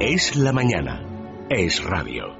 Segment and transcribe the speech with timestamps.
[0.00, 1.02] Es la mañana.
[1.48, 2.36] Es radio.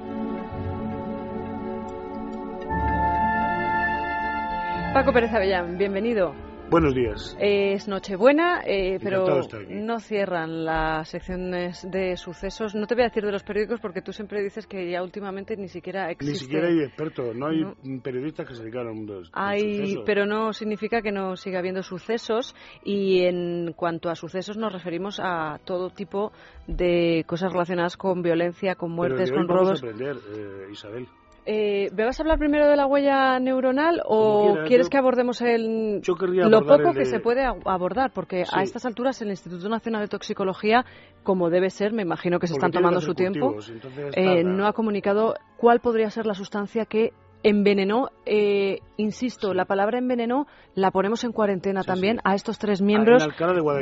[4.93, 6.46] Paco Pérez Avellán, bienvenido.
[6.69, 7.37] Buenos días.
[7.41, 9.25] Es Nochebuena, eh, pero
[9.69, 12.75] no cierran las secciones de sucesos.
[12.75, 15.57] No te voy a decir de los periódicos porque tú siempre dices que ya últimamente
[15.57, 16.33] ni siquiera existe.
[16.33, 18.03] Ni siquiera hay expertos, no hay No.
[18.03, 22.55] periodistas que se dedican al mundo Hay, pero no significa que no siga habiendo sucesos
[22.85, 26.33] y en cuanto a sucesos nos referimos a todo tipo
[26.67, 29.83] de cosas relacionadas con violencia, con Pero muertes, de hoy con vamos robos.
[29.85, 31.07] a aprender, eh, Isabel.
[31.49, 35.41] Eh, ¿Me vas a hablar primero de la huella neuronal o quieres yo- que abordemos
[35.43, 38.11] el, lo poco el que de- se puede abordar?
[38.13, 38.51] Porque Sí.
[38.53, 40.85] a estas alturas el Instituto Nacional de Toxicología,
[41.23, 43.57] como debe ser, me imagino que se Porque están tomando su tiempo,
[44.17, 47.13] eh, no ha comunicado cuál podría ser la sustancia que
[47.49, 52.23] envenenó, eh, insisto, la palabra envenenó la ponemos en cuarentena Sí, también sí.
[52.25, 53.27] a estos tres miembros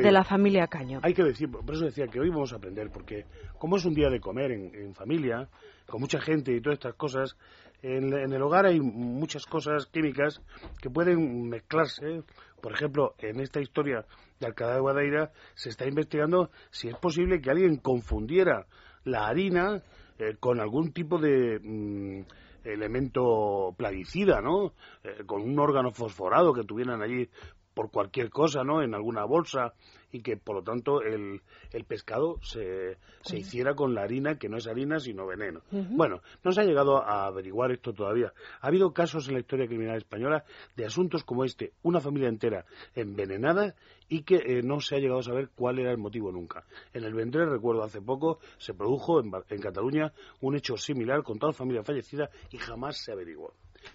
[0.03, 1.01] de la familia Caño.
[1.03, 3.25] Hay que decir, por eso decía que hoy vamos a aprender, porque
[3.59, 5.49] como es un día de comer en, en familia,
[5.87, 7.37] con mucha gente y todas estas cosas,
[7.83, 10.43] en, en el hogar hay muchas cosas químicas
[10.83, 12.23] que pueden mezclarse.
[12.61, 14.05] Por ejemplo, en esta historia
[14.41, 18.67] de Alcalá de Guadaira se está investigando si es posible que alguien confundiera
[19.05, 19.83] la harina
[20.19, 22.23] eh, con algún tipo de mm,
[22.65, 24.73] elemento plaguicida, ¿no?
[25.03, 27.29] Eh, con un órgano fosforado que tuvieran allí
[27.75, 28.83] por cualquier cosa, ¿no?
[28.83, 29.75] En alguna bolsa
[30.13, 34.49] y que, por lo tanto, el, el pescado se, se hiciera con la harina, que
[34.49, 35.63] no es harina, sino veneno.
[35.73, 38.33] Bueno, no se ha llegado a averiguar esto todavía.
[38.61, 40.45] Ha habido casos en la historia criminal española
[40.77, 42.65] de asuntos como este, una familia entera
[42.95, 43.75] envenenada
[44.09, 46.65] y que eh, no se ha llegado a saber cuál era el motivo nunca.
[46.93, 51.41] En el Vendrell, recuerdo hace poco, se produjo en, en Cataluña un hecho similar con
[51.41, 53.53] toda la familia fallecida y jamás se averiguó.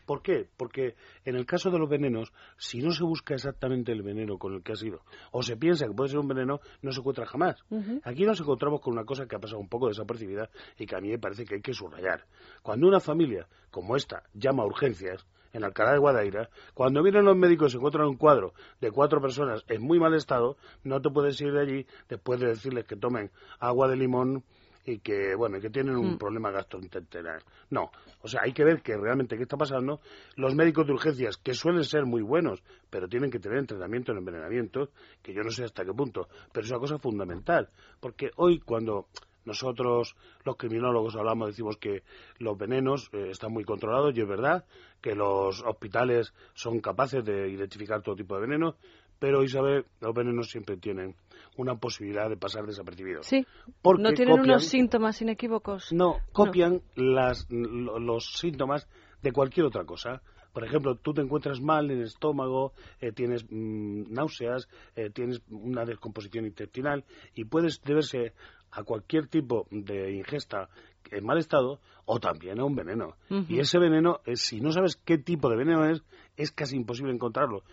[0.09, 0.49] ¿Por qué?
[0.57, 4.55] Porque en el caso de los venenos, si no se busca exactamente el veneno con
[4.55, 7.27] el que ha sido, o se piensa que puede ser un veneno, no se encuentra
[7.27, 7.63] jamás.
[8.03, 10.99] Aquí nos encontramos con una cosa que ha pasado un poco desapercibida y que a
[10.99, 12.25] mí me parece que hay que subrayar.
[12.63, 17.37] Cuando una familia como esta llama a urgencias, en Alcalá de Guadaira, cuando vienen los
[17.37, 21.11] médicos y se encuentran un cuadro de cuatro personas en muy mal estado, no te
[21.11, 23.29] puedes ir de allí después de decirles que tomen
[23.59, 24.43] agua de limón
[24.89, 27.43] y que bueno que tienen un problema gastrointestinal.
[27.69, 27.91] No,
[28.21, 30.01] o sea, hay que ver que realmente qué está pasando.
[30.35, 34.19] Los médicos de urgencias, que suelen ser muy buenos, pero tienen que tener entrenamiento en
[34.19, 34.89] envenenamiento,
[35.21, 39.07] que yo no sé hasta qué punto, pero es una cosa fundamental, porque hoy cuando
[39.45, 42.03] nosotros, los criminólogos, hablamos, decimos que
[42.37, 44.65] los venenos eh, están muy controlados y es verdad
[45.01, 48.75] que los hospitales son capaces de identificar todo tipo de venenos,
[49.19, 51.15] pero Isabel, los venenos siempre tienen
[51.57, 53.25] una posibilidad de pasar desapercibidos.
[53.25, 53.45] Sí,
[53.81, 55.91] Porque no tienen copian- unos síntomas inequívocos.
[55.91, 58.87] no, copian las, los síntomas
[59.21, 60.21] de cualquier otra cosa.
[60.53, 65.41] Por ejemplo, tú te encuentras mal en el estómago, eh, tienes mm, náuseas, eh, tienes
[65.49, 67.03] una descomposición intestinal
[67.35, 68.33] y puedes deberse
[68.71, 70.69] a cualquier tipo de ingesta
[71.11, 73.15] en mal estado o también a un veneno.
[73.47, 76.01] Y ese veneno, eh, si no sabes qué tipo de veneno es,
[76.37, 77.63] es casi imposible encontrarlo.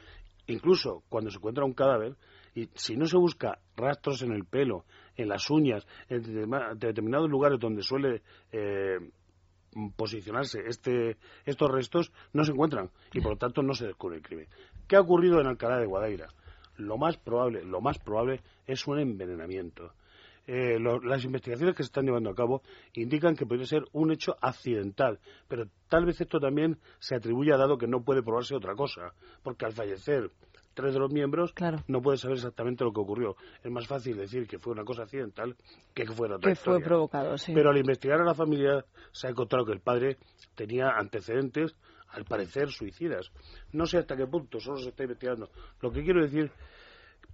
[0.46, 2.16] Incluso cuando se encuentra un cadáver,
[2.54, 4.84] y si no se busca rastros en el pelo,
[5.16, 6.22] en las uñas, en
[6.78, 8.98] determinados lugares donde suele eh,
[9.96, 14.22] posicionarse este, estos restos, no se encuentran y por lo tanto no se descubre el
[14.22, 14.48] crimen.
[14.86, 16.28] ¿Qué ha ocurrido en Alcalá de Guadaira?
[16.76, 19.92] Lo más probable, lo más probable es un envenenamiento.
[20.46, 22.62] Eh, lo- las investigaciones que se están llevando a cabo
[22.94, 25.18] indican que podría ser un hecho accidental,
[25.48, 29.12] pero tal vez esto también se atribuye a dado que no puede probarse otra cosa,
[29.42, 30.30] porque al fallecer
[30.74, 31.78] tres de los miembros Claro.
[31.88, 33.34] no puede saber exactamente lo que ocurrió.
[33.64, 35.56] Es más fácil decir que fue una cosa accidental
[35.94, 37.52] que que fuera otra que fue provocado, sí.
[37.54, 40.18] Pero al investigar a la familia se ha encontrado que el padre
[40.54, 41.74] tenía antecedentes,
[42.08, 43.32] al parecer, suicidas.
[43.72, 45.50] No sé hasta qué punto, solo se está investigando.
[45.80, 46.52] Lo que quiero decir,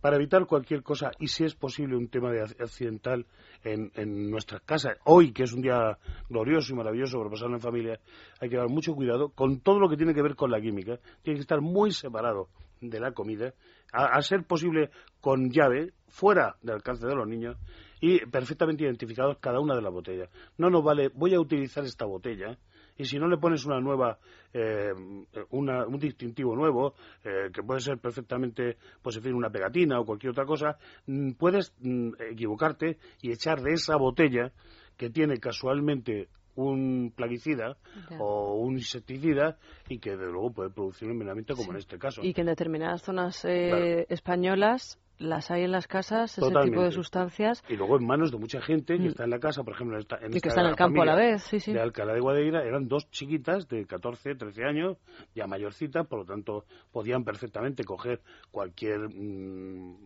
[0.03, 3.25] para evitar cualquier cosa, y si es posible un tema de ac- accidental
[3.63, 5.97] en, en nuestras casas, hoy que es un día
[6.29, 8.01] glorioso y maravilloso para pasarlo en familia,
[8.41, 10.99] hay que dar mucho cuidado con todo lo que tiene que ver con la química.
[11.23, 12.49] Tiene que estar muy separado
[12.81, 13.55] de la comida,
[13.93, 14.91] a, a ser posible
[15.21, 17.57] con llave, fuera del alcance de los niños,
[18.01, 20.29] y perfectamente identificados cada una de las botellas.
[20.59, 22.59] No nos vale, voy a utilizar esta botella,
[22.99, 24.19] y si no le pones una nueva,
[24.53, 24.93] eh,
[25.51, 26.95] una- un distintivo nuevo,
[27.25, 31.33] eh, que puede ser perfectamente, pues en fin, una pegatina o cualquier otra cosa, mm,
[31.33, 34.53] puedes mm, equivocarte y echar de esa botella
[34.97, 37.77] que tiene casualmente un plaguicida
[38.11, 38.19] Ya.
[38.21, 39.57] o un insecticida
[39.89, 42.23] y que de luego puede producir un envenenamiento como en este caso.
[42.23, 43.85] Y que en determinadas zonas eh, Claro.
[44.11, 46.91] españolas las hay en las casas, ese tipo de Totalmente.
[46.95, 49.07] sustancias, y luego en manos de mucha gente que Mm.
[49.09, 50.77] está en la casa, por ejemplo, en esta, en y esta que están en el
[50.77, 51.73] campo a la vez, sí, sí.
[51.73, 54.99] de Alcalá de Guadaira, eran dos chiquitas de 14, 13 años,
[55.35, 58.21] ya mayorcitas, por lo tanto podían perfectamente coger
[58.51, 59.97] cualquier mm,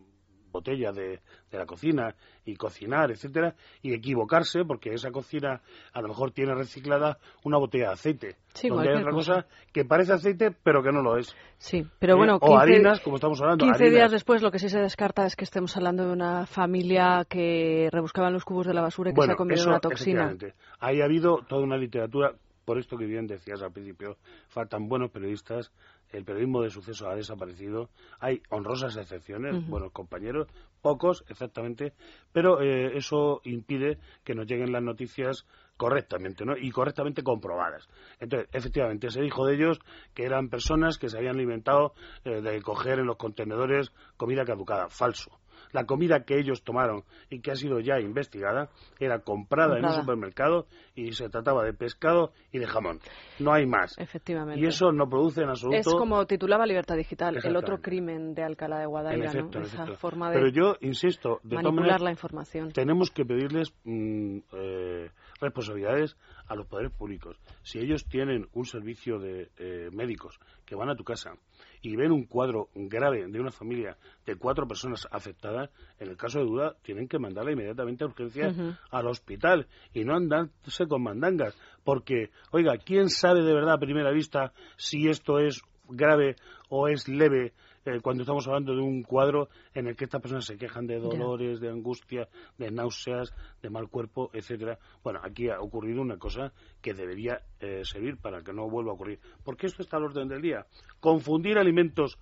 [0.57, 1.21] botellas de,
[1.51, 2.15] de, la cocina
[2.45, 5.61] y cocinar, etcétera, y equivocarse porque esa cocina
[5.93, 8.37] a lo mejor tiene reciclada una botella de aceite.
[8.55, 9.47] Sí, donde hay otra cosa.
[9.73, 11.35] que parece aceite pero que no lo es.
[11.59, 13.65] Sí, pero bueno, o harinas, como estamos hablando.
[13.65, 17.25] 15 días después lo que sí se descarta es que estemos hablando de una familia
[17.29, 20.37] que rebuscaba en los cubos de la basura y que se ha comido una toxina.
[20.81, 22.35] Ahí ha habido toda una literatura
[22.67, 24.19] por esto que bien decías al principio,
[24.49, 25.71] faltan buenos periodistas,
[26.13, 30.49] el periodismo de suceso ha desaparecido, hay honrosas excepciones, buenos compañeros,
[30.81, 31.93] pocos exactamente,
[32.33, 36.57] pero eh, eso impide que nos lleguen las noticias correctamente, ¿no?
[36.57, 37.89] Y correctamente comprobadas.
[38.19, 39.79] Entonces, efectivamente, se dijo de ellos
[40.15, 41.93] que eran personas que se habían alimentado
[42.25, 44.89] eh, de coger en los contenedores comida caducada.
[44.89, 45.39] Falso
[45.73, 48.69] la comida que ellos tomaron y que ha sido ya investigada
[48.99, 53.01] era comprada, en un supermercado y se trataba de pescado y de jamón.
[53.39, 53.97] No hay más.
[53.99, 54.61] Efectivamente.
[54.61, 55.79] Y eso no produce en absoluto.
[55.79, 60.37] Es como titulaba Libertad Digital, el otro crimen de Alcalá de Guadaira, Esa forma de
[60.37, 62.73] Pero yo insisto, de manipular la información.
[62.73, 65.11] Tenemos que pedirles mm, eh,
[65.41, 66.17] responsabilidades
[66.47, 67.37] a los poderes públicos.
[67.63, 71.35] Si ellos tienen un servicio de eh, médicos que van a tu casa
[71.83, 76.39] y ven un cuadro grave de una familia de cuatro personas afectadas, en el caso
[76.39, 78.55] de duda tienen que mandarla inmediatamente a urgencias
[78.91, 81.57] al hospital y no andarse con mandangas.
[81.85, 86.37] Porque, oiga, ¿quién sabe de verdad a primera vista si esto es grave
[86.69, 87.53] o es leve
[87.87, 90.99] eh, cuando estamos hablando de un cuadro en el que estas personas se quejan de
[90.99, 92.29] dolores, de angustia,
[92.59, 94.79] de náuseas, de mal cuerpo, etcétera.
[95.03, 96.53] Bueno, aquí ha ocurrido una cosa
[96.83, 99.21] que debería eh, servir para que no vuelva a ocurrir.
[99.45, 100.67] Porque esto está al orden del día.
[101.01, 102.19] Confundir alimentos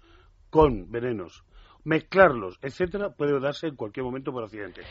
[0.50, 1.42] con venenos,
[1.84, 4.82] mezclarlos, etcétera, puede darse en cualquier momento por accidente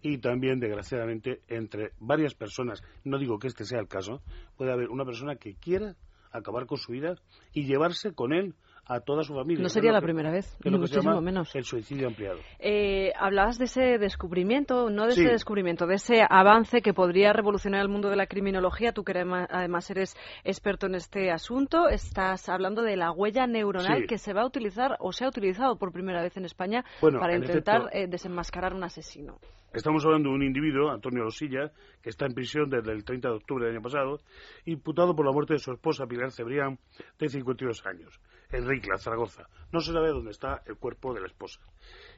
[0.00, 4.22] y también, desgraciadamente, entre varias personas, no digo que este sea el caso,
[4.56, 5.96] puede haber una persona que quiera
[6.30, 7.16] acabar con su vida
[7.52, 8.54] y llevarse con él
[8.88, 9.62] a toda su familia.
[9.62, 11.54] No sería la primera vez, que lo muchísimo menos.
[11.54, 12.38] El suicidio ampliado.
[12.58, 17.82] Eh, hablabas de ese descubrimiento, no de ese descubrimiento, de ese avance que podría revolucionar
[17.82, 18.92] el mundo de la criminología.
[18.92, 24.16] Tú que además eres experto en este asunto, estás hablando de la huella neuronal que
[24.16, 27.90] se va a utilizar o se ha utilizado por primera vez en España para intentar
[27.92, 29.38] eh, desenmascarar un asesino.
[29.72, 31.70] Estamos hablando de un individuo, Antonio Losilla,
[32.02, 34.20] que está en prisión desde el 30 de octubre del año pasado,
[34.64, 36.78] imputado por la muerte de su esposa Pilar Cebrián,
[37.18, 38.18] de 52 años,
[38.50, 39.48] en Ricla, Zaragoza.
[39.72, 41.60] No se sabe dónde está el cuerpo de la esposa.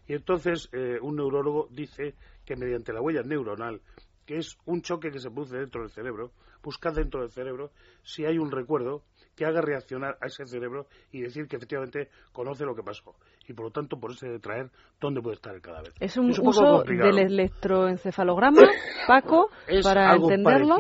[0.07, 3.81] Y entonces eh, un neurólogo dice que mediante la huella neuronal,
[4.27, 6.33] que es un choque que se produce dentro del cerebro,
[6.63, 7.71] buscar dentro del cerebro
[8.03, 9.03] si hay un recuerdo
[9.35, 13.15] que haga reaccionar a ese cerebro y decir que efectivamente conoce lo que pasó.
[13.49, 15.93] Y por lo tanto, por eso de traer dónde puede estar el cadáver.
[15.99, 18.63] Es un, uso del electroencefalograma,
[19.07, 19.49] Paco,
[19.83, 20.77] para entenderlo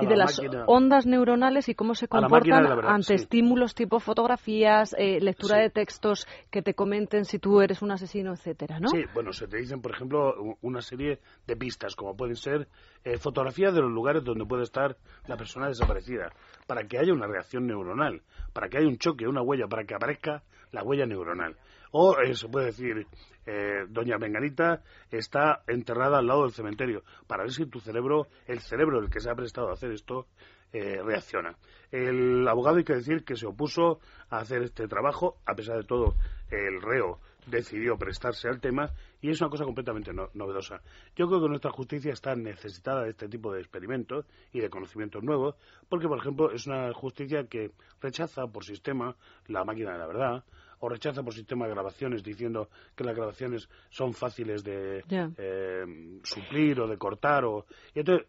[0.00, 5.58] y de las ondas neuronales y cómo se comportan ante estímulos tipo fotografías, eh, lectura
[5.58, 8.88] de textos que te comenten si tú eres un asesino, etcétera, ¿no?
[8.88, 12.68] Sí, bueno, se te dicen, por ejemplo, una serie de pistas, como pueden ser
[13.04, 14.96] eh, fotografías de los lugares donde puede estar
[15.26, 16.32] la persona desaparecida,
[16.66, 19.94] para que haya una reacción neuronal, para que haya un choque, una huella, para que
[19.94, 20.42] aparezca
[20.72, 21.56] la huella neuronal.
[21.96, 23.06] O eh, se puede decir,
[23.46, 24.82] eh, doña Menganita
[25.12, 29.20] está enterrada al lado del cementerio, para ver si tu cerebro, el cerebro del que
[29.20, 30.26] se ha prestado a hacer esto,
[30.72, 31.54] eh, reacciona.
[31.92, 35.84] El abogado hay que decir que se opuso a hacer este trabajo, a pesar de
[35.84, 36.16] todo,
[36.50, 38.90] el reo decidió prestarse al tema
[39.24, 40.82] y es una cosa completamente novedosa.
[41.16, 45.22] Yo creo que nuestra justicia está necesitada de este tipo de experimentos y de conocimientos
[45.22, 45.54] nuevos,
[45.88, 47.70] porque, por ejemplo, es una justicia que
[48.02, 50.44] rechaza por sistema la máquina de la verdad,
[50.84, 55.02] o rechaza por sistema de grabaciones diciendo que las grabaciones son fáciles de
[55.38, 55.84] eh,
[56.22, 57.46] suplir o de cortar.
[57.46, 57.64] O,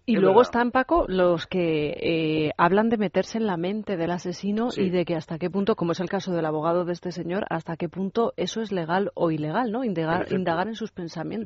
[0.05, 4.69] y, luego están, Paco, los que eh, hablan de meterse en la mente del asesino
[4.75, 7.45] y de que hasta qué punto, como es el caso del abogado de este señor,
[7.49, 9.83] hasta qué punto eso es legal o ilegal, ¿no?
[9.83, 10.84] Indagar, indagar en sus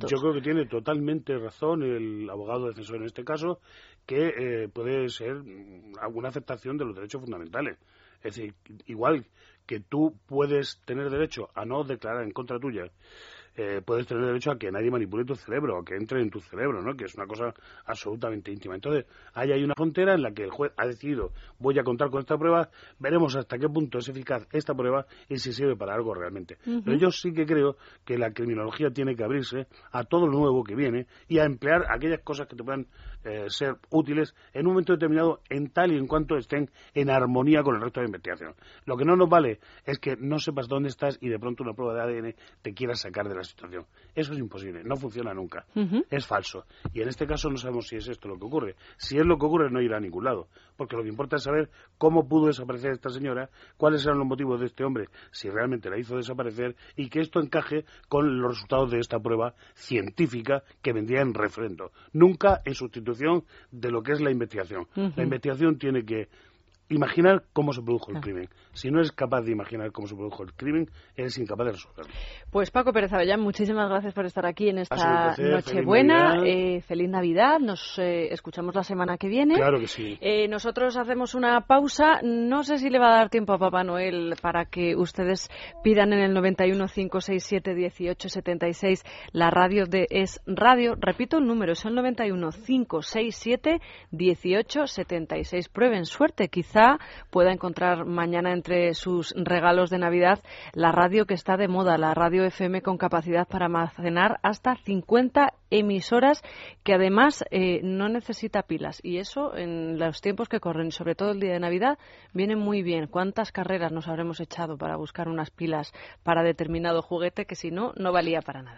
[0.07, 3.59] Yo creo que tiene totalmente razón el abogado defensor en este caso,
[4.05, 5.37] que eh, puede ser
[6.01, 7.77] alguna aceptación de los derechos fundamentales.
[8.23, 8.53] Es decir,
[8.87, 9.25] igual
[9.65, 12.91] que tú puedes tener derecho a no declarar en contra tuya
[13.61, 16.39] eh, puedes tener derecho a que nadie manipule tu cerebro, a que entre en tu
[16.39, 16.95] cerebro, ¿no?
[16.95, 17.53] Que es una cosa
[17.85, 18.75] absolutamente íntima.
[18.75, 22.09] Entonces, ahí hay una frontera en la que el juez ha decidido, voy a contar
[22.09, 25.93] con esta prueba, veremos hasta qué punto es eficaz esta prueba y si sirve para
[25.93, 26.57] algo realmente.
[26.63, 27.75] Pero yo sí que creo
[28.05, 31.83] que la criminología tiene que abrirse a todo lo nuevo que viene y a emplear
[31.89, 32.87] aquellas cosas que te puedan
[33.25, 37.61] eh, ser útiles en un momento determinado en tal y en cuanto estén en armonía
[37.61, 38.55] con el resto de la investigación.
[38.85, 41.73] Lo que no nos vale es que no sepas dónde estás y de pronto una
[41.73, 43.85] prueba de ADN te quiera sacar de la situación.
[44.15, 45.65] Eso es imposible, no funciona nunca,
[46.09, 46.65] es falso.
[46.93, 48.75] Y en este caso no sabemos si es esto lo que ocurre.
[48.97, 51.43] Si es lo que ocurre, no irá a ningún lado, porque lo que importa es
[51.43, 55.89] saber cómo pudo desaparecer esta señora, cuáles eran los motivos de este hombre, si realmente
[55.89, 60.93] la hizo desaparecer, y que esto encaje con los resultados de esta prueba científica que
[60.93, 61.91] vendría en refrendo.
[62.13, 64.87] Nunca en sustitución de lo que es la investigación.
[64.95, 66.29] La investigación tiene que
[66.89, 68.49] imaginar cómo se produjo el crimen.
[68.73, 72.11] Si no es capaz de imaginar cómo se produjo el crimen, eres incapaz de resolverlo.
[72.51, 76.39] Pues Paco Pérez Avellán, muchísimas gracias por estar aquí en esta Nochebuena.
[76.39, 77.59] Feliz, feliz Navidad.
[77.59, 79.55] Nos eh, escuchamos la semana que viene.
[79.55, 80.17] Claro que sí.
[80.21, 82.21] Eh, nosotros hacemos una pausa.
[82.23, 85.49] No sé si le va a dar tiempo a Papá Noel para que ustedes
[85.83, 90.95] pidan en el 91 567 1876 la radio de Es Radio.
[90.99, 93.81] Repito el número, es el 91 567
[94.11, 95.69] 1876.
[95.69, 96.97] Prueben suerte, quizá
[97.29, 100.39] pueda encontrar mañana entre sus regalos de Navidad
[100.73, 105.53] la radio que está de moda, la radio FM con capacidad para almacenar hasta 50
[105.71, 106.41] emisoras
[106.83, 108.99] que además eh, no necesita pilas.
[109.03, 111.97] Y eso en los tiempos que corren, sobre todo el día de Navidad,
[112.33, 113.07] viene muy bien.
[113.07, 115.91] ¿Cuántas carreras nos habremos echado para buscar unas pilas
[116.23, 118.77] para determinado juguete que si no, no valía para nada?